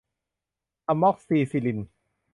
[0.87, 1.79] อะม็อกซี่ซิลีน